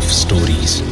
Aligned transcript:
of 0.00 0.10
stories. 0.10 0.82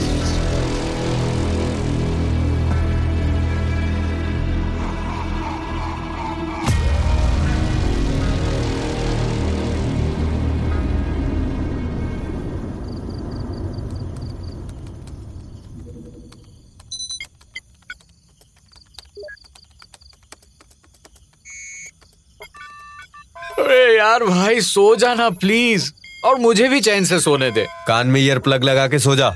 अरे 23.59 23.97
यार 23.97 24.23
भाई 24.25 24.61
सो 24.61 24.95
जाना 24.97 25.29
प्लीज़ 25.43 25.93
और 26.25 26.39
मुझे 26.39 26.69
भी 26.69 26.81
चैन 26.81 27.05
से 27.05 27.21
सोने 27.21 27.51
दे। 27.51 27.67
कान 27.89 28.07
में 28.07 28.21
ईयर 28.21 28.39
प्लग 28.39 28.65
लगा 28.65 28.87
के 28.89 28.99
सो 28.99 29.17
जा। 29.17 29.33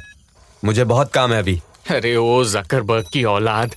मुझे 0.62 0.84
बहुत 0.84 1.12
काम 1.12 1.32
है 1.32 1.38
अभी। 1.38 1.60
अरे 1.90 2.14
ओ 2.16 2.42
जकरबर्ग 2.44 3.04
की 3.12 3.22
औलाद। 3.24 3.74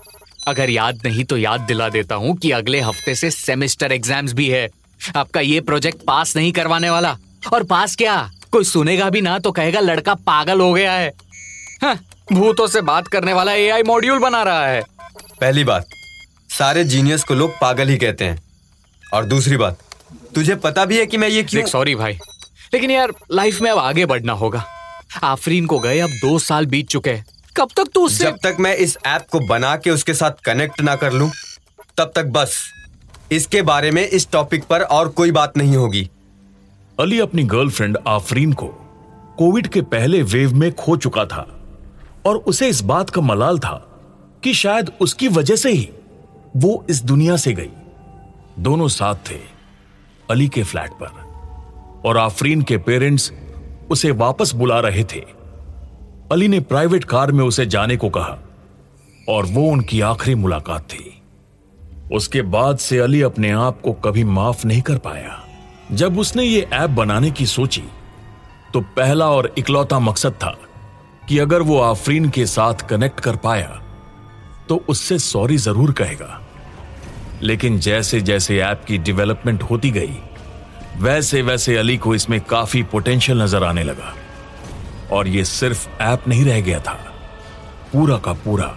अगर 0.48 0.70
याद 0.70 1.00
नहीं 1.06 1.24
तो 1.26 1.38
याद 1.38 1.62
दिला 1.62 1.90
देता 1.90 2.16
हूँ 2.16 2.36
कि 2.38 2.52
अगले 2.52 2.80
हफ़्ते 2.82 3.16
से 3.16 3.30
सेमेस्टर 3.32 3.92
एग्ज़ाम्स 3.92 4.34
भी 4.34 4.50
है। 4.50 4.68
आपका 5.16 5.42
ये 5.42 5.62
प्रोजेक्ट 5.62 6.04
पास 6.08 6.36
नहीं 6.36 6.52
करवाने 6.52 6.90
वाला। 6.90 7.18
और 7.54 7.64
पास 7.64 7.96
क्या? 7.96 8.18
कोई 8.52 8.64
सुनेगा 8.64 9.10
भी 9.10 9.22
ना 9.22 9.38
तो 9.40 9.52
कहेगा 9.52 9.80
लड़का 9.80 10.14
पागल 10.16 10.62
हो 10.62 10.72
गया 10.74 10.92
है। 10.92 11.12
हाँ, 11.82 11.96
भूतों 12.32 12.68
से 12.68 12.82
बात 12.82 13.08
करने 13.08 13.34
वाला 13.34 13.54
एआई 13.54 13.84
मॉड्यूल 13.84 14.20
बना 14.20 14.44
रहा 14.44 14.68
है। 14.68 14.82
पहली 15.42 15.64
बात 15.64 15.88
सारे 16.50 16.84
जीनियस 16.84 17.24
को 17.24 17.34
लोग 17.34 17.60
पागल 17.62 17.90
ही 17.90 17.98
कहते 17.98 18.26
हैं। 18.26 18.42
और 19.04 19.26
दूसरी 19.26 19.58
बात 19.58 19.80
तुझे 20.36 20.56
पता 20.58 20.86
भी 20.86 20.98
है 20.98 21.06
कि 21.06 21.18
मैं 21.18 21.28
ये 21.30 21.44
क्यों 21.44 21.66
सॉरी 21.68 21.96
भाई। 21.96 22.18
लेकिन 22.76 22.92
यार 22.92 23.12
लाइफ 23.32 23.62
में 23.62 23.70
अब 23.72 23.78
आगे 23.78 24.06
बढ़ना 24.06 24.34
होगा। 24.34 24.64
आफरीन 25.24 25.66
को 25.66 25.80
गए 25.80 26.00
अब 26.00 26.10
दो 26.12 26.40
साल 26.40 26.66
बीत 26.66 26.88
चुके 26.88 27.10
हैं। 27.10 27.26
कब 27.58 27.70
तक 27.78 27.90
तू 27.94 28.06
उससे 28.06 28.24
जब 28.24 28.38
तक 28.44 28.58
मैं 28.60 28.76
इस 28.76 28.98
ऐप 29.06 29.28
को 29.32 29.40
बना 29.40 29.76
के 29.76 29.90
उसके 29.90 30.14
साथ 30.14 30.32
कनेक्ट 30.46 30.82
ना 30.82 30.96
कर 30.96 31.14
लूँ 31.14 31.30
तब 31.98 32.12
तक 32.16 32.26
बस। 32.26 32.58
इसके 33.32 33.62
बारे 33.62 33.92
में 33.92 34.02
इस 34.04 34.28
टॉपिक 34.32 34.64
पर 34.64 34.82
और 34.82 35.10
कोई 35.10 35.32
बात 35.32 35.58
नहीं 35.58 35.76
होगी। 35.76 36.10
अली 37.00 37.20
अपनी 37.20 37.44
गर्लफ्रेंड 37.44 37.98
आफरीन 38.08 38.54
को 38.54 38.68
कोविड 39.38 39.68
के 39.68 39.82
पहले 39.82 40.22
वेव 40.24 40.54
में 40.54 40.72
खो 40.76 40.98
चुका 40.98 41.26
था 41.26 41.48
और 42.26 42.38
उसे 42.38 42.70
इस 42.70 42.82
बात 42.84 43.10
का 43.10 43.22
मलाल 43.22 43.60
था 43.60 43.76
कि 44.44 44.54
शायद 44.54 44.92
उसकी 45.02 45.28
वजह 45.28 45.56
से 45.56 45.72
ही 45.72 45.90
वो 46.56 46.86
इस 46.90 47.04
दुनिया 47.04 47.38
से 47.38 47.54
गई। 47.54 47.72
दोनों 48.60 48.88
साथ 48.88 49.30
थे 49.30 49.40
अली 50.32 50.48
के 50.48 50.64
फ्लैट 50.64 50.92
पर। 50.92 51.25
और 52.06 52.18
आफरीन 52.18 52.62
के 52.62 52.78
पेरेंट्स 52.80 53.32
उसे 53.92 54.12
वापस 54.14 54.54
बुला 54.54 54.80
रहे 54.80 55.04
थे। 55.06 55.24
अली 56.32 56.48
ने 56.48 56.60
प्राइवेट 56.62 57.04
कार 57.04 57.32
में 57.32 57.44
उसे 57.44 57.66
जाने 57.66 57.98
को 57.98 58.10
कहा 58.10 58.38
और 59.30 59.46
वो 59.46 59.70
उनकी 59.72 60.02
आखिरी 60.02 60.36
मुलाकात 60.36 60.82
थी। 60.84 61.12
उसके 62.14 62.42
बाद 62.42 62.78
से 62.78 63.00
अली 63.00 63.22
अपने 63.22 63.52
आप 63.52 63.82
को 63.82 63.94
कभी 64.06 64.24
माफ़ 64.24 64.66
नहीं 64.68 64.82
कर 64.82 64.98
पाया। 65.00 65.42
जब 65.92 66.20
उसने 66.20 66.44
ये 66.44 66.68
ऐप 66.74 66.90
बनाने 66.90 67.32
की 67.32 67.46
सोची 67.46 67.84
तो 68.74 68.82
पहला 68.96 69.30
और 69.32 69.54
इकलौता 69.58 70.00
मकसद 70.00 70.34
था 70.34 70.56
कि 71.30 71.40
अगर 71.40 71.62
वो 71.62 71.80
आफरीन 71.82 72.30
के 72.30 72.46
साथ 72.46 72.88
कनेक्ट 72.90 73.20
कर 73.20 73.36
पाया 73.36 73.82
तो 74.70 74.76
उससे 74.90 75.18
सॉरी 75.20 75.58
ज़रूर 75.58 75.92
कहेगा। 75.92 76.42
लेकिन 77.42 77.80
जैसे 77.80 78.22
जैसे 78.22 78.58
ऐप 78.60 78.84
की 78.88 78.98
डेवलपमेंट 78.98 79.64
होती 79.64 79.90
गई 79.92 80.18
वैसे 81.00 81.42
वैसे 81.42 81.76
अली 81.78 81.98
को 81.98 82.14
इसमें 82.16 82.40
काफ़ी 82.42 82.82
पोटेंशियल 82.84 83.42
नज़र 83.42 83.64
आने 83.64 83.84
लगा। 83.84 84.14
और 85.12 85.28
ये 85.28 85.44
सिर्फ़ 85.46 85.88
ऐप 86.02 86.28
नहीं 86.28 86.46
रह 86.46 86.62
गया 86.62 86.80
था। 86.80 86.94
पूरा 87.94 88.18
का 88.18 88.34
पूरा 88.46 88.74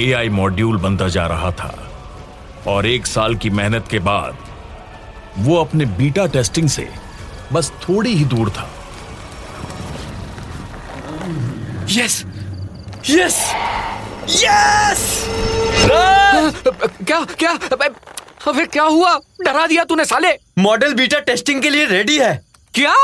एआई 0.00 0.28
मॉड्यूल 0.28 0.76
बनता 0.78 1.08
जा 1.08 1.26
रहा 1.26 1.50
था। 1.50 1.72
और 2.66 2.86
एक 2.86 3.06
साल 3.06 3.34
की 3.34 3.50
मेहनत 3.50 3.88
के 3.90 3.98
बाद 3.98 4.36
वो 5.38 5.56
अपने 5.56 5.84
बीटा 5.96 6.26
टेस्टिंग 6.26 6.68
से 6.68 6.88
बस 7.52 7.72
थोड़ी 7.82 8.14
ही 8.14 8.24
दूर 8.24 8.50
था। 8.50 8.68
यस 11.90 12.24
यस 13.10 13.38
यस 14.30 15.02
क्या 17.02 17.24
क्या? 17.38 17.58
अबे 18.48 18.66
क्या 18.66 18.82
हुआ? 18.82 19.20
डरा 19.44 19.66
दिया 19.66 19.84
तूने 19.84 20.04
साले। 20.04 20.28
मॉडल 20.58 20.94
बीटा 20.94 21.20
टेस्टिंग 21.20 21.62
के 21.62 21.70
लिए 21.70 21.86
रेडी 21.86 22.18
है। 22.18 22.44
क्या? 22.74 22.94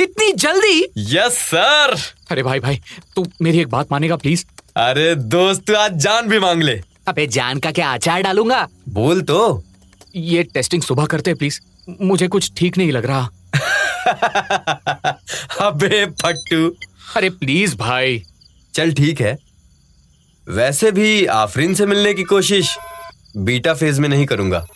इतनी 0.00 0.32
जल्दी? 0.32 0.92
Yes 0.98 1.32
sir. 1.32 1.96
अरे 2.30 2.42
भाई 2.42 2.60
भाई 2.60 2.80
तू 3.16 3.26
मेरी 3.42 3.60
एक 3.60 3.68
बात 3.68 3.92
मानेगा 3.92 4.16
प्लीज़। 4.16 4.44
अरे 4.76 5.14
दोस्त 5.14 5.70
आज 5.70 5.92
जान 5.92 6.28
भी 6.28 6.38
मांग 6.38 6.62
ले। 6.62 6.82
अबे 7.08 7.26
जान 7.26 7.58
का 7.58 7.70
क्या 7.70 7.88
आचार 7.88 8.22
डालूँगा? 8.22 8.68
बोल 8.88 9.22
तो। 9.22 9.64
ये 10.16 10.42
टेस्टिंग 10.42 10.82
सुबह 10.82 11.06
करते 11.06 11.34
प्लीज़। 11.34 11.60
मुझे 12.00 12.28
कुछ 12.28 12.52
ठीक 12.56 12.78
नहीं 12.78 12.92
लग 12.92 13.06
रहा। 13.06 13.30
अबे 15.60 16.06
फट्टू। 16.06 16.76
अरे 17.16 17.30
प्लीज़ 17.30 17.76
भाई। 17.76 18.22
चल 18.74 18.92
ठीक 18.92 19.20
है। 19.20 19.38
वैसे 20.48 20.92
भी 20.92 21.26
आफरीन 21.26 21.74
से 21.74 21.86
मिलने 21.86 22.14
की 22.14 22.22
कोशिश। 22.22 22.76
बीटा 23.36 23.74
फ़ेज़ 23.74 24.00
में 24.00 24.08
नहीं 24.08 24.26
करूँगा। 24.26 24.66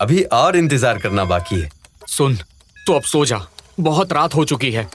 अभी 0.00 0.22
और 0.22 0.56
इंतज़ार 0.56 0.98
करना 0.98 1.24
बाकी 1.24 1.60
है। 1.60 1.70
सुन 2.08 2.36
तो 2.86 2.92
अब 2.92 3.02
सो 3.02 3.24
जा। 3.24 3.46
बहुत 3.80 4.12
रात 4.12 4.34
हो 4.34 4.44
चुकी 4.44 4.70
है। 4.72 4.90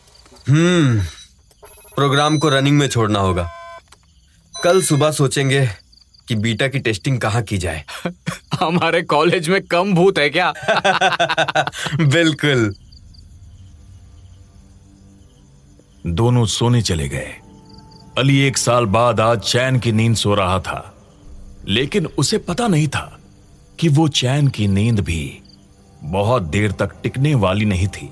हम्म 0.50 1.00
प्रोग्राम 1.96 2.38
को 2.38 2.50
रनिंग 2.50 2.78
में 2.78 2.88
छोड़ना 2.88 3.20
होगा। 3.20 3.50
कल 4.64 4.82
सुबह 4.82 5.12
सोचेंगे 5.12 5.70
कि 6.28 6.36
बीटा 6.36 6.68
की 6.68 6.80
टेस्टिंग 6.80 7.20
कहाँ 7.22 7.42
की 7.42 7.58
जाए। 7.58 7.84
हमारे 8.60 9.02
कॉलेज 9.02 9.50
में 9.50 9.62
कम 9.62 9.94
भूत 9.94 10.18
है 10.18 10.30
क्या? 10.30 10.54
बिल्कुल। 12.02 12.76
दोनों 16.06 16.46
सोने 16.46 16.82
चले 16.82 17.08
गए। 17.10 17.36
अली 18.18 18.40
एक 18.40 18.58
साल 18.58 18.86
बाद 18.86 19.20
आज 19.20 19.40
चैन 19.40 19.80
की 19.80 19.92
नींद 19.92 20.16
सो 20.16 20.36
रहा 20.36 20.60
था। 20.60 20.93
लेकिन 21.68 22.06
उसे 22.06 22.38
पता 22.38 22.68
नहीं 22.68 22.88
था 22.88 23.20
कि 23.80 23.88
वो 23.88 24.08
चैन 24.08 24.48
की 24.48 24.68
नींद 24.68 25.00
भी 25.00 25.40
बहुत 26.04 26.44
देर 26.44 26.72
तक 26.72 26.94
टिकने 27.04 27.36
वाली 27.36 27.66
नहीं 27.66 27.88
थी। 27.88 28.10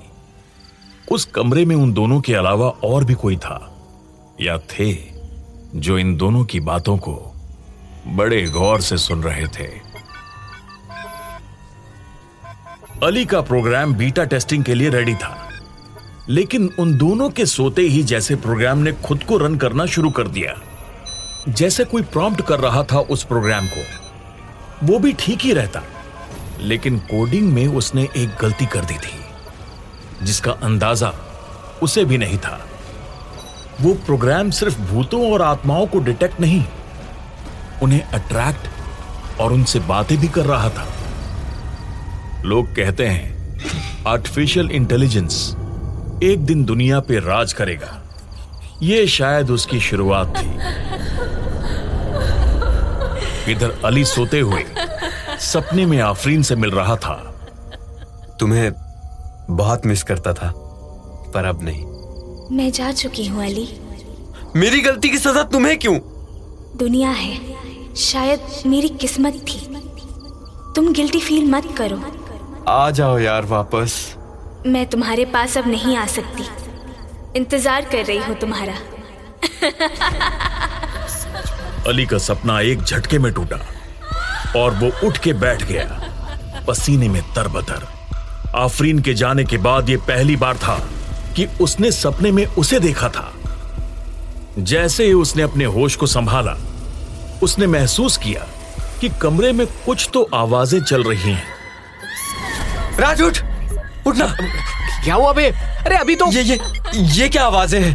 उस 1.10 1.24
कमरे 1.24 1.64
में 1.64 1.76
उन 1.76 1.92
दोनों 1.92 2.20
के 2.20 2.34
अलावा 2.34 2.68
और 2.68 3.04
भी 3.04 3.14
कोई 3.14 3.36
था, 3.36 3.58
या 4.40 4.58
थे, 4.58 4.92
जो 5.74 5.98
इन 5.98 6.16
दोनों 6.16 6.44
की 6.44 6.60
बातों 6.60 6.96
को 6.98 7.14
बड़े 8.06 8.42
गौर 8.46 8.80
से 8.80 8.98
सुन 8.98 9.22
रहे 9.22 9.46
थे। 9.48 9.68
अली 13.02 13.24
का 13.24 13.40
प्रोग्राम 13.40 13.94
बीटा 13.94 14.24
टेस्टिंग 14.24 14.64
के 14.64 14.74
लिए 14.74 14.88
रेडी 14.88 15.14
था, 15.14 15.48
लेकिन 16.28 16.70
उन 16.78 16.96
दोनों 16.96 17.30
के 17.30 17.46
सोते 17.46 17.82
ही 17.82 18.02
जैसे 18.02 18.36
प्रोग्राम 18.36 18.78
ने 18.78 18.92
खुद 18.92 19.24
को 19.24 19.36
रन 19.36 19.56
करना 19.56 19.86
शुरू 19.86 20.10
कर 20.10 20.28
दिया। 20.28 20.60
जैसे 21.48 21.84
कोई 21.84 22.02
प्रॉम्प्ट 22.02 22.42
कर 22.42 22.60
रहा 22.60 22.82
था 22.82 22.98
उस 22.98 23.24
प्रोग्राम 23.24 23.66
को। 23.66 23.84
वो 24.82 24.98
भी 24.98 25.12
ठीक 25.12 25.40
ही 25.40 25.52
रहता। 25.52 25.82
लेकिन 26.60 26.98
कोडिंग 26.98 27.52
में 27.52 27.66
उसने 27.66 28.08
एक 28.16 28.30
गलती 28.40 28.66
कर 28.66 28.84
दी 28.84 28.94
थी, 28.94 29.20
जिसका 30.22 30.52
अंदाज़ा 30.52 31.12
उसे 31.82 32.04
भी 32.04 32.18
नहीं 32.18 32.38
था। 32.38 32.66
वो 33.80 33.94
प्रोग्राम 33.94 34.50
सिर्फ़ 34.50 34.80
भूतों 34.80 35.32
और 35.32 35.42
आत्माओं 35.42 35.86
को 35.86 35.98
डिटेक्ट 35.98 36.40
नहीं, 36.40 36.64
उन्हें 37.82 38.02
अट्रैक्ट 38.02 38.68
और 39.40 39.52
उनसे 39.52 39.78
बातें 39.78 40.18
भी 40.18 40.28
कर 40.28 40.44
रहा 40.46 40.68
था। 40.68 40.88
लोग 42.44 42.76
कहते 42.76 43.06
हैं 43.06 43.58
आर्टिफिशियल 44.06 44.70
इंटेलिजेंस 44.70 45.56
एक 46.22 46.36
दिन 46.38 46.64
दुनिया 46.64 47.00
पे 47.00 47.18
राज 47.18 47.52
करेगा। 47.52 48.02
ये 48.82 49.06
शायद 49.06 49.50
उसकी 49.50 49.80
शुरुआत 49.80 50.34
थी। 50.38 50.72
इधर 53.48 53.80
अली 53.84 54.04
सोते 54.04 54.40
हुए 54.40 54.64
सपने 55.40 55.86
में 55.86 56.00
आफरीन 56.00 56.42
से 56.42 56.56
मिल 56.56 56.70
रहा 56.70 56.96
था। 56.96 57.14
तुम्हें 58.40 58.72
बहुत 59.50 59.86
मिस 59.86 60.02
करता 60.02 60.32
था 60.32 60.52
पर 61.34 61.44
अब 61.44 61.62
नहीं। 61.62 61.84
मैं 62.56 62.70
जा 62.72 62.92
चुकी 62.92 63.26
हूँ 63.26 63.44
अली। 63.44 63.68
मेरी 64.56 64.80
गलती 64.80 65.08
की 65.10 65.18
सजा 65.18 65.42
तुम्हें 65.42 65.78
क्यों? 65.78 65.98
दुनिया 66.76 67.10
है 67.10 67.94
शायद 67.96 68.40
मेरी 68.66 68.88
किस्मत 68.88 69.34
थी। 69.48 69.58
तुम 70.76 70.92
गिल्टी 70.92 71.20
फील 71.20 71.50
मत 71.50 71.74
करो। 71.78 72.00
आ 72.68 72.90
जाओ 72.90 73.18
यार 73.18 73.44
वापस। 73.44 74.14
मैं 74.66 74.86
तुम्हारे 74.86 75.24
पास 75.24 75.58
अब 75.58 75.68
नहीं 75.68 75.96
आ 75.96 76.06
सकती। 76.06 76.44
इंतज़ार 77.38 77.84
कर 77.84 78.04
रही 78.04 78.18
हूँ 78.18 78.34
तुम्हारा। 78.36 78.74
अली 81.88 82.06
का 82.06 82.18
सपना 82.18 82.60
एक 82.60 82.82
झटके 82.82 83.18
में 83.18 83.32
टूटा 83.32 83.56
और 84.58 84.74
वो 84.74 84.90
उठ 85.06 85.18
के 85.18 85.32
बैठ 85.32 85.62
गया। 85.62 86.64
पसीने 86.68 87.08
में 87.08 87.22
तरबतर। 87.34 87.86
आफरीन 88.56 88.98
के 88.98 89.14
जाने 89.14 89.44
के 89.44 89.56
बाद 89.58 89.90
ये 89.90 89.96
पहली 90.08 90.36
बार 90.36 90.56
था 90.56 90.74
कि 91.36 91.46
उसने 91.60 91.90
सपने 91.92 92.30
में 92.30 92.44
उसे 92.46 92.80
देखा 92.80 93.08
था। 93.08 93.32
जैसे 94.58 95.04
ही 95.04 95.12
उसने 95.12 95.42
अपने 95.42 95.64
होश 95.64 95.96
को 95.96 96.06
संभाला 96.06 96.56
उसने 97.42 97.66
महसूस 97.66 98.16
किया 98.16 98.46
कि 99.00 99.08
कमरे 99.20 99.52
में 99.52 99.66
कुछ 99.86 100.08
तो 100.14 100.28
आवाज़ें 100.34 100.80
चल 100.80 101.02
रही 101.02 101.32
हैं। 101.32 102.98
राज 102.98 103.22
उठ! 103.22 103.38
उठना। 104.06 104.26
क्या 105.04 105.14
हुआ 105.14 105.32
बे? 105.32 105.46
अरे 105.46 105.96
अभी 105.96 106.16
तो 106.16 106.30
ये 106.32 106.42
ये 106.42 106.60
ये 106.94 107.28
क्या 107.28 107.44
आवाज़ें 107.44 107.80
हैं? 107.80 107.94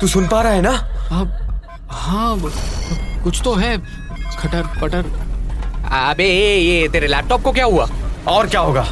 तू 0.00 0.06
सुन 0.08 0.26
पा 0.28 0.42
रहा 0.42 0.52
है 0.52 0.62
ना? 0.62 1.45
हाँ 1.96 2.38
कुछ 3.24 3.40
तो 3.44 3.54
है 3.54 3.76
खटर 4.36 4.66
पटर। 4.80 5.04
अबे 5.92 6.28
ये 6.58 6.88
तेरे 6.88 7.06
लैपटॉप 7.06 7.42
को 7.42 7.52
क्या 7.52 7.64
हुआ? 7.64 7.88
और 8.28 8.46
क्या 8.46 8.60
होगा? 8.60 8.82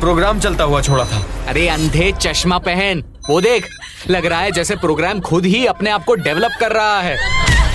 प्रोग्राम 0.00 0.40
चलता 0.40 0.64
हुआ 0.64 0.80
छोड़ा 0.80 1.04
था। 1.04 1.22
अरे 1.48 1.68
अंधे 1.68 2.10
चश्मा 2.12 2.58
पहन। 2.58 3.02
वो 3.28 3.40
देख 3.40 3.68
लग 4.10 4.26
रहा 4.26 4.40
है 4.40 4.50
जैसे 4.50 4.76
प्रोग्राम 4.76 5.20
खुद 5.20 5.46
ही 5.46 5.64
अपने 5.66 5.90
आप 5.90 6.04
को 6.04 6.14
डेवलप 6.14 6.56
कर 6.60 6.72
रहा 6.72 7.00
है। 7.00 7.16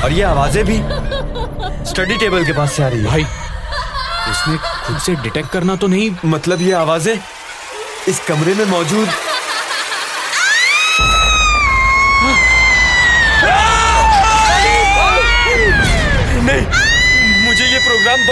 और 0.03 0.11
ये 0.11 0.23
आवाज़ें 0.23 0.63
भी। 0.65 0.77
स्टडी 1.89 2.17
टेबल 2.17 2.45
के 2.45 2.53
पास 2.53 2.73
से 2.73 2.83
आ 2.83 2.87
रही 2.87 2.99
है। 2.99 3.05
भाई 3.05 3.23
उसने 4.31 4.57
खुद 4.87 4.97
से 4.97 5.15
डिटेक्ट 5.15 5.49
करना 5.49 5.75
तो 5.75 5.87
नहीं। 5.87 6.11
मतलब 6.25 6.61
ये 6.61 6.71
आवाज़ें 6.73 7.17
इस 8.07 8.19
कमरे 8.27 8.53
में 8.53 8.65
मौजूद 8.65 9.07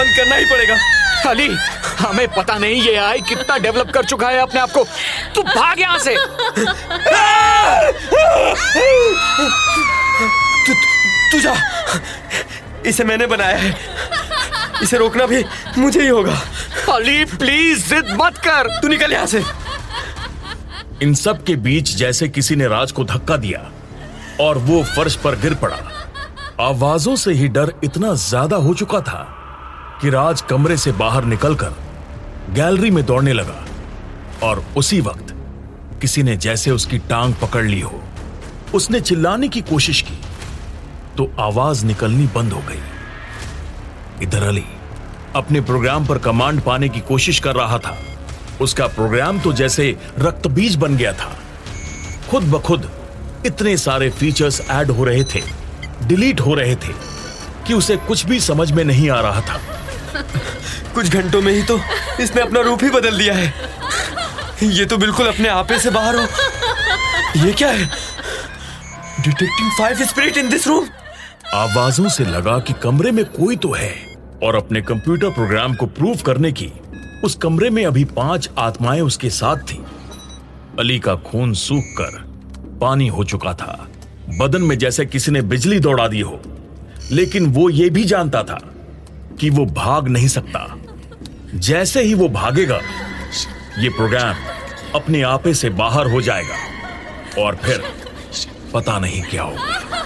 बंद 0.06 0.16
करना 0.18 0.36
ही 0.36 0.46
पड़ेगा। 0.46 0.78
अली 1.30 1.48
हमें 2.00 2.28
पता 2.34 2.58
नहीं 2.58 2.82
ये 2.82 2.96
आई 2.96 3.22
कितना 3.30 3.58
डेवलप 3.58 3.92
कर 3.94 4.06
चुका 4.06 4.28
है 4.30 4.40
अपने 4.40 4.60
आप 4.60 4.72
को। 4.72 4.84
तू 5.36 5.44
भाग 5.44 5.80
यहाँ 5.80 6.00
से। 6.00 6.16
तू 10.66 10.74
तू 11.32 11.40
जा। 11.40 11.56
इसे 12.86 13.04
मैंने 13.04 13.28
बनाया 13.28 13.58
है। 13.58 13.76
इसे 14.84 14.98
रोकना 14.98 15.26
भी 15.26 15.44
मुझे 15.78 16.02
ही 16.02 16.08
होगा। 16.08 16.40
अली 16.94 17.24
प्लीज़ 17.28 17.88
जिद 17.90 18.16
मत 18.22 18.38
कर। 18.38 18.68
तू 18.82 18.88
निकल 18.88 19.14
यहाँ 19.14 19.26
से। 19.26 19.44
इन 21.02 21.14
सब 21.16 21.44
के 21.44 21.56
बीच 21.64 21.96
जैसे 21.96 22.28
किसी 22.30 22.56
ने 22.56 22.68
राज 22.68 22.92
को 22.92 23.04
धक्का 23.04 23.38
दिया 23.38 23.70
और 24.42 24.58
वो 24.60 24.84
फर्श 24.96 25.16
पर 25.16 25.36
गिर 25.40 25.54
पड़ा 25.56 25.78
आवाजों 26.62 27.16
से 27.16 27.32
ही 27.34 27.48
डर 27.48 27.74
इतना 27.84 28.14
ज़्यादा 28.16 28.56
हो 28.58 28.74
चुका 28.74 29.00
था। 29.02 29.24
कि 30.02 30.10
राज 30.10 30.42
कमरे 30.42 30.78
से 30.78 30.92
बाहर 30.92 31.26
निकलकर 31.26 31.76
गैलरी 32.54 32.92
में 32.92 33.04
दौड़ने 33.06 33.34
लगा 33.34 33.66
और 34.44 34.64
उसी 34.78 35.00
वक्त 35.02 35.34
किसी 36.02 36.24
ने 36.24 36.36
जैसे 36.38 36.72
उसकी 36.72 36.98
टांग 37.00 37.34
पकड़ 37.34 37.64
ली 37.66 37.80
हो, 37.80 38.02
उसने 38.74 39.00
चिल्लाने 39.02 39.48
की 39.48 39.62
कोशिश 39.62 40.02
की 40.02 40.20
तो 41.18 41.30
आवाज़ 41.40 41.86
निकलनी 41.86 42.28
बंद 42.28 42.54
हो 42.54 42.62
गई। 42.68 44.24
इधर 44.24 44.44
अली 44.44 44.64
अपने 45.36 45.62
प्रोग्राम 45.62 46.06
पर 46.06 46.18
कमांड 46.18 46.62
पाने 46.62 46.90
की 46.90 47.00
कोशिश 47.00 47.40
कर 47.40 47.56
रहा 47.56 47.78
था। 47.78 47.98
उसका 48.62 48.88
प्रोग्राम 48.88 49.40
तो 49.40 49.54
जैसे 49.54 49.96
रक्त 50.20 50.48
बीज 50.48 50.76
बन 50.76 50.98
गया 50.98 51.14
था। 51.14 51.34
खुद 52.32 52.44
ब 52.44 52.60
खुद 52.62 52.90
इतने 53.46 53.78
सारे 53.78 54.10
फीचर्स 54.10 54.62
ऐड 54.62 54.92
हो 54.92 55.04
रहे 55.04 55.24
थे, 55.24 55.42
डिलीट 56.04 56.42
हो 56.42 56.54
रहे 56.54 56.76
थे, 56.76 56.94
कि 57.68 57.74
उसे 57.74 57.98
कुछ 57.98 58.26
भी 58.26 58.40
समझ 58.40 58.72
में 58.72 58.84
नहीं 58.84 59.10
आ 59.10 59.20
रहा 59.22 59.42
था। 59.42 59.60
कुछ 60.96 61.08
घंटों 61.10 61.42
में 61.42 61.54
ही 61.54 61.64
तो 61.64 61.80
इसने 62.22 62.42
अपना 62.42 62.62
रूप 62.62 62.84
ही 62.84 62.90
बदल 62.90 63.18
दिया 63.18 63.34
है। 63.34 63.54
ये 64.64 64.86
तो 64.86 64.98
बिल्कुल 64.98 65.28
अपने 65.28 65.50
आपे 65.50 65.80
से 65.80 65.90
बाहर 65.90 66.16
हो। 66.16 67.46
ये 67.46 67.54
क्या 67.54 67.70
है? 67.70 67.86
Detecting 69.22 69.72
five 69.80 70.06
spirit 70.06 70.38
in 70.38 70.50
this 70.50 70.68
room 70.68 70.88
आवाजों 71.54 72.10
से 72.10 72.26
लगा 72.26 72.58
कि 72.60 72.74
कमरे 72.74 73.12
में 73.12 73.24
कोई 73.26 73.56
तो 73.56 73.72
है 73.74 73.94
और 74.44 74.56
अपने 74.56 74.82
कंप्यूटर 74.82 75.30
प्रोग्राम 75.30 75.76
को 75.76 75.86
प्रूव 75.86 76.22
करने 76.26 76.52
की, 76.52 76.72
उस 77.24 77.36
कमरे 77.36 77.70
में 77.70 77.86
अभी 77.86 78.04
पाँच 78.06 78.50
आत्माएँ 78.58 79.02
उसके 79.02 79.30
साथ 79.30 79.58
थी। 79.72 79.84
अली 80.80 81.00
का 81.00 81.16
खून 81.16 81.54
सूख 81.54 81.84
कर 82.00 82.24
पानी 82.82 83.08
हो 83.08 83.24
चुका 83.24 83.54
था। 83.54 83.88
बदन 84.38 84.62
में 84.62 84.78
जैसे 84.78 85.06
किसी 85.06 85.32
ने 85.32 85.42
बिजली 85.42 85.80
दौड़ा 85.80 86.08
दी 86.08 86.22
हो। 86.22 86.42
लेकिन 87.12 87.46
वो 87.46 87.70
ये 87.70 87.90
भी 87.90 88.04
जानता 88.04 88.44
था 88.44 88.60
कि 89.40 89.50
वो 89.50 89.66
भाग 89.66 90.08
नहीं 90.08 90.28
सकता। 90.28 90.60
जैसे 91.56 92.02
ही 92.02 92.14
वो 92.14 92.28
भागेगा, 92.30 92.80
ये 93.80 93.90
प्रोग्राम 93.90 94.36
अपने 94.96 95.22
आपे 95.24 95.54
से 95.54 95.70
बाहर 95.72 96.08
हो 96.08 96.22
जाएगा 96.22 96.56
और 97.42 97.56
फिर 97.64 97.84
पता 98.74 98.98
नहीं 99.00 99.22
क्या 99.24 99.44
होगा। 99.44 100.04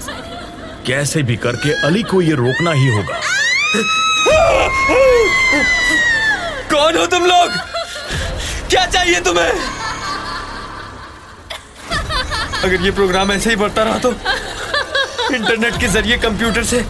कैसे 0.88 1.24
भी 1.24 1.36
करके 1.38 1.72
अली 1.88 2.04
को 2.04 2.22
ये 2.22 2.34
रोकना 2.34 2.72
ही 2.72 2.88
होगा। 2.88 3.19
कौन 6.72 6.98
हो 6.98 7.06
तुम 7.06 7.25
लोग? 7.25 7.51
क्या 8.69 8.86
चाहिए 8.86 9.19
तुम्हें? 9.22 9.51
अगर 12.63 12.81
ये 12.81 12.92
प्रोग्राम 12.92 13.31
ऐसे 13.31 13.50
ही 13.50 13.56
बढ़ता 13.56 13.84
रहा 13.84 13.98
तो 14.00 14.12
इंटरनेट 15.36 15.80
के 15.80 15.88
ज़रिए 15.88 16.18
कंप्यूटर 16.18 16.63
से? 16.63 16.86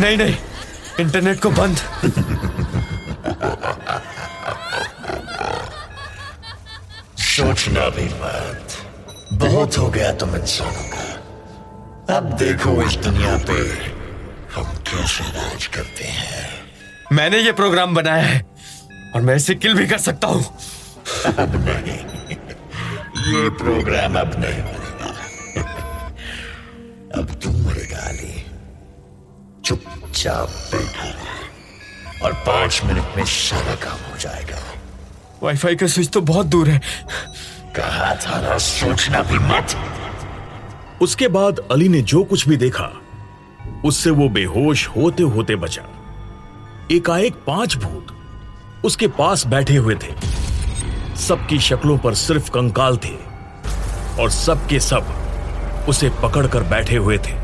नहीं 0.00 0.16
नहीं 0.16 0.36
इंटरनेट 1.00 1.40
को 1.42 1.50
बंद। 1.50 1.78
सोचना 7.62 7.88
भी 7.94 8.04
मत 8.18 8.72
बहुत 9.40 9.76
हो 9.78 9.88
गया 9.90 10.12
तुम 10.12 10.34
इंसानों 10.36 10.86
का। 10.92 12.16
अब 12.16 12.24
देखो 12.38 12.70
इस 12.82 12.94
दुनिया 13.04 13.36
पे 13.48 13.58
हम 14.54 14.72
कैसे 14.88 15.24
राज 15.36 15.66
करते 15.66 16.04
हैं। 16.04 16.48
मैंने 17.12 17.38
ये 17.38 17.52
प्रोग्राम 17.52 17.94
बनाया 17.94 18.22
है 18.22 18.40
और 19.14 19.20
मैं 19.22 19.36
इसे 19.36 19.54
किल 19.54 19.74
भी 19.74 19.86
कर 19.86 19.98
सकता 19.98 20.28
हूँ। 20.28 20.42
अब 21.26 21.54
नहीं। 21.68 21.98
ये 23.28 23.48
प्रोग्राम 23.62 24.18
अब 24.20 24.34
नहीं 24.38 24.62
बनेगा 24.64 25.10
अब 27.20 27.34
तुम 27.42 27.62
मरेगा 27.66 28.00
अली 28.08 28.34
चुपचाप 29.64 30.48
बैठा 30.74 31.08
रहे। 31.08 32.20
और 32.24 32.32
पाँच 32.46 32.80
मिनट 32.84 33.16
में 33.16 33.24
सारा 33.38 33.74
काम 33.86 34.10
हो 34.10 34.18
जाएगा। 34.18 34.60
वाईफाई 35.42 35.76
का 35.76 35.86
स्विच 35.86 36.08
तो 36.12 36.20
बहुत 36.20 36.46
दूर 36.46 36.68
है। 36.68 36.80
कहा 37.76 38.14
था 38.14 38.40
ना 38.40 38.58
सोचना 38.58 39.20
भी 39.22 39.38
मत 39.38 39.74
उसके 41.02 41.28
बाद 41.28 41.60
अली 41.70 41.88
ने 41.88 42.00
जो 42.02 42.24
कुछ 42.24 42.48
भी 42.48 42.56
देखा, 42.56 42.90
उससे 43.84 44.10
वो 44.10 44.28
बेहोश 44.28 44.88
होते 44.88 45.22
होते 45.22 45.56
बचा। 45.56 45.82
एकाएक 46.92 47.34
पाँच 47.46 47.76
भूत 47.76 48.06
उसके 48.84 49.06
पास 49.06 49.46
बैठे 49.46 49.76
हुए 49.76 49.94
थे। 49.94 51.16
सबकी 51.16 51.58
शक्लों 51.58 51.98
पर 51.98 52.14
सिर्फ़ 52.14 52.50
कंकाल 52.50 52.96
थे 52.96 53.14
और 54.22 54.30
सबके 54.30 54.80
सब 54.80 55.06
उसे 55.88 56.10
पकड़कर 56.22 56.62
बैठे 56.62 56.96
हुए 56.96 57.18
थे। 57.18 57.34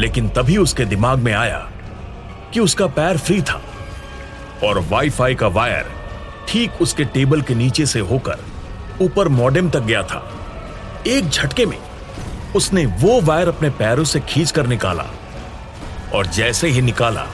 लेकिन 0.00 0.28
तभी 0.28 0.56
उसके 0.56 0.84
दिमाग 0.84 1.18
में 1.18 1.32
आया 1.32 1.58
कि 2.52 2.60
उसका 2.60 2.86
पैर 2.86 3.18
फ्री 3.18 3.42
था 3.42 3.62
और 4.64 4.78
वाईफाई 4.90 5.34
का 5.34 5.48
वायर 5.48 5.86
ठीक 6.48 6.82
उसके 6.82 7.04
टेबल 7.04 7.42
के 7.42 7.54
नीचे 7.54 7.86
से 7.86 8.00
होकर 8.00 8.44
ऊपर 9.00 9.28
मॉडेम 9.28 9.70
तक 9.70 9.80
गया 9.80 10.02
था। 10.02 10.22
एक 11.06 11.28
झटके 11.28 11.66
में 11.66 11.78
उसने 12.56 12.84
वो 13.00 13.20
वायर 13.20 13.48
अपने 13.48 13.70
पैरों 13.70 14.04
से 14.04 14.20
खींच 14.20 14.50
कर 14.50 14.66
निकाला 14.66 15.04
और 16.14 16.26
जैसे 16.26 16.68
ही 16.68 16.82
निकाला, 16.82 17.26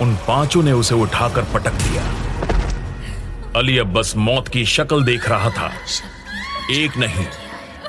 उन 0.00 0.14
पाँचों 0.28 0.62
ने 0.62 0.72
उसे 0.72 0.94
उठाकर 0.94 1.42
पटक 1.54 1.72
दिया। 1.82 2.02
अली 3.56 3.78
अब 3.78 3.92
बस 3.92 4.14
मौत 4.16 4.48
की 4.48 4.64
शक्ल 4.66 5.02
देख 5.04 5.28
रहा 5.28 5.50
था। 5.50 5.70
एक 6.72 6.96
नहीं 6.96 7.26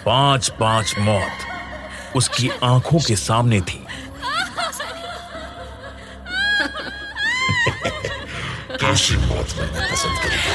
पाँच 0.06 0.50
पाँच 0.60 0.96
मौत 1.00 2.16
उसकी 2.16 2.50
आँखों 2.64 3.00
के 3.00 3.16
सामने 3.16 3.62
थी। 3.62 3.86
कैसी 8.82 9.18
मौत 9.18 9.56
मरना 9.58 9.88
पसंद 9.92 10.18
करेगा 10.24 10.54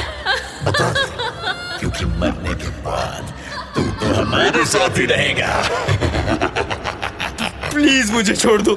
बता 0.65 0.91
दे। 0.93 1.16
क्योंकि 1.97 2.19
मरने 2.19 2.53
के 2.53 2.67
बाद 2.67 3.33
तू 3.75 3.81
तो 3.81 4.13
हमारे 4.13 4.65
साथ 4.65 4.97
ही 4.97 5.05
रहेगा। 5.05 5.69
प्लीज़ 7.69 8.11
मुझे 8.11 8.35
छोड़ 8.35 8.61
दो। 8.61 8.75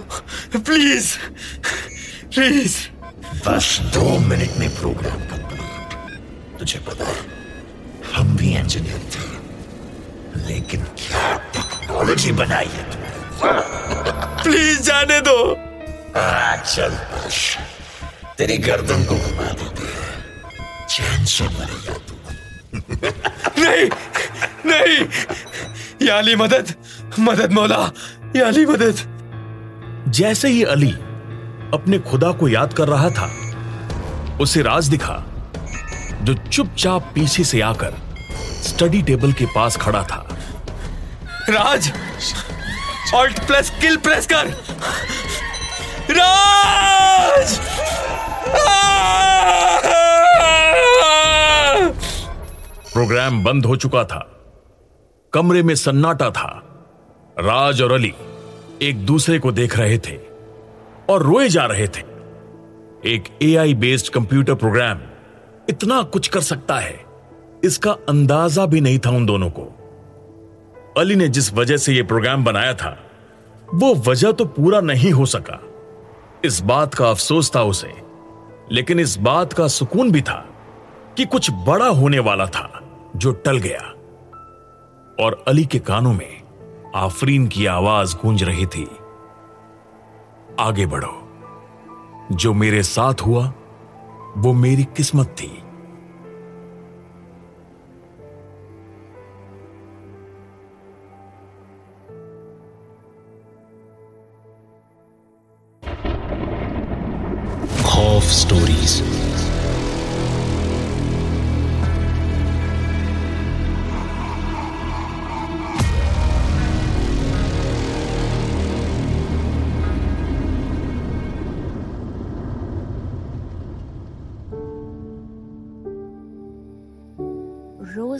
प्लीज़। 0.56 1.16
प्लीज़। 2.34 2.76
बस 3.46 3.78
दो 3.94 4.18
मिनट 4.18 4.50
में 4.56 4.76
प्रोग्राम 4.76 5.20
कंप्लीट 5.20 6.58
तुझे 6.58 6.78
पता 6.78 7.04
है 7.04 7.16
हम 8.14 8.36
भी 8.36 8.54
इंजीनियर 8.56 9.00
थे। 9.14 9.30
लेकिन 10.48 10.82
क्या 10.82 11.36
टेक्नोलॉजी 11.36 12.32
बनाई 12.32 12.70
है 12.72 12.84
तुमने 12.90 14.42
प्लीज़ 14.42 14.82
जाने 14.82 15.20
दो। 15.20 15.38
आ, 16.16 16.56
चल 16.56 16.96
तेरी 18.38 18.58
गर्दन 18.58 19.04
को 19.04 19.14
घुमा 19.14 19.42
देते 19.42 19.86
हैं। 19.86 20.86
चैन 20.86 21.24
से 21.24 21.44
मरेगा 21.44 21.94
तू। 21.94 22.19
नहीं 23.04 23.88
नहीं। 24.66 25.06
या 26.02 26.18
अली 26.18 26.34
मदद 26.36 26.74
मदद 27.18 27.52
मौला 27.52 27.90
ये 28.36 28.42
अली 28.42 28.64
मदद। 28.66 28.96
जैसे 30.08 30.48
ही 30.48 30.62
अली 30.64 30.90
अपने 31.74 31.98
खुदा 32.00 32.30
को 32.32 32.48
याद 32.48 32.72
कर 32.72 32.88
रहा 32.88 33.10
था 33.10 33.30
उसे 34.40 34.62
राज 34.62 34.88
दिखा 34.88 35.16
जो 36.22 36.34
चुपचाप 36.34 37.10
पीछे 37.14 37.44
से 37.44 37.60
आकर 37.60 37.94
स्टडी 38.64 39.02
टेबल 39.02 39.32
के 39.32 39.46
पास 39.46 39.76
खड़ा 39.76 40.02
था। 40.02 40.26
Raj 41.50 41.92
alt 43.14 43.40
plus 43.46 43.70
kill 43.80 43.96
press 43.96 44.26
कर। 44.26 44.46
राज! 46.10 47.19
प्रोग्राम 53.10 53.42
बंद 53.44 53.64
हो 53.66 53.74
चुका 53.76 54.02
था। 54.04 54.18
कमरे 55.32 55.62
में 55.62 55.74
सन्नाटा 55.74 56.28
था। 56.30 56.48
राज 57.38 57.80
और 57.82 57.92
अली 57.92 58.12
एक 58.82 59.04
दूसरे 59.06 59.38
को 59.38 59.52
देख 59.52 59.76
रहे 59.78 59.96
थे 59.98 60.14
और 61.10 61.22
रोए 61.22 61.48
जा 61.48 61.64
रहे 61.66 61.86
थे। 61.88 62.02
एक 63.04 63.24
एआई 63.42 63.74
बेस्ड 63.74 64.12
कंप्यूटर 64.12 64.54
प्रोग्राम 64.54 65.00
इतना 65.70 66.02
कुछ 66.02 66.28
कर 66.28 66.40
सकता 66.40 66.76
है, 66.78 66.94
इसका 67.64 67.92
अंदाज़ा 68.08 68.66
भी 68.66 68.80
नहीं 68.80 68.98
था 68.98 69.10
उन 69.10 69.26
दोनों 69.26 69.50
को। 69.50 69.62
अली 70.98 71.16
ने 71.16 71.28
जिस 71.28 71.52
वजह 71.54 71.76
से 71.76 71.92
यह 71.92 72.06
प्रोग्राम 72.06 72.44
बनाया 72.44 72.74
था, 72.74 72.96
वो 73.74 73.94
वजह 74.08 74.32
तो 74.32 74.44
पूरा 74.44 74.80
नहीं 74.82 75.10
हो 75.12 75.26
सका। 75.26 75.58
इस 76.44 76.60
बात 76.62 76.94
का 76.94 77.10
अफसोस 77.10 77.54
था 77.56 77.62
उसे, 77.62 77.92
लेकिन 78.72 79.00
इस 79.00 79.18
बात 79.20 79.52
का 79.52 79.68
सुकून 79.68 80.12
भी 80.12 80.22
था 80.22 80.44
कि 81.16 81.24
कुछ 81.24 81.50
बड़ा 81.66 81.88
होने 81.88 82.18
वाला 82.18 82.46
था। 82.46 82.79
जो 83.20 83.32
टल 83.32 83.58
गया। 83.58 83.80
और 85.24 85.44
अली 85.48 85.64
के 85.64 85.78
कानों 85.78 86.12
में 86.12 86.42
आफरीन 86.96 87.48
की 87.48 87.66
आवाज़ 87.66 88.16
गूंज 88.16 88.42
रही 88.42 88.66
थी, 88.66 88.90
आगे 90.60 90.86
बढ़ो। 90.86 91.32
जो 92.32 92.54
मेरे 92.54 92.82
साथ 92.82 93.14
हुआ, 93.14 93.52
वो 94.36 94.52
मेरी 94.52 94.84
किस्मत 94.84 95.26
थी। 95.26 95.59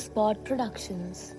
Spot 0.01 0.43
Productions. 0.47 1.35